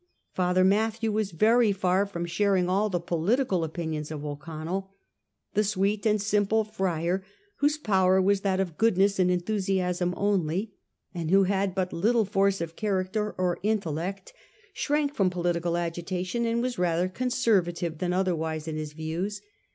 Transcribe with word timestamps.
Father 0.31 0.63
Mathew 0.63 1.11
was 1.11 1.29
very 1.29 1.71
far 1.71 2.07
from 2.07 2.25
sharing 2.25 2.67
all 2.67 2.89
the 2.89 2.99
political 2.99 3.63
opinions 3.63 4.09
of 4.09 4.25
O'Connell. 4.25 4.89
The 5.53 5.63
sweet 5.63 6.07
and 6.07 6.19
simple 6.19 6.63
friar, 6.63 7.23
whose 7.57 7.77
power 7.77 8.19
was 8.19 8.41
that 8.41 8.59
of 8.59 8.79
goodness 8.79 9.19
and 9.19 9.29
enthusiasm 9.29 10.15
only, 10.17 10.73
and 11.13 11.29
who 11.29 11.45
bad 11.45 11.75
but 11.75 11.93
1843. 11.93 11.93
THE 11.93 11.93
MONSTER 11.93 11.93
MEETINGS. 11.93 11.93
285 12.01 12.03
little 12.03 12.25
force 12.25 12.61
of 12.61 12.75
character 12.75 13.35
or 13.37 13.59
intellect, 13.61 14.33
shrank 14.73 15.13
from 15.13 15.29
poli 15.29 15.53
tical 15.53 15.79
agitation, 15.79 16.45
and 16.47 16.63
was 16.63 16.79
rather 16.79 17.07
Conservative 17.07 17.99
than 17.99 18.11
otherwise 18.11 18.67
in 18.67 18.77
his 18.77 18.93
views. 18.93 19.39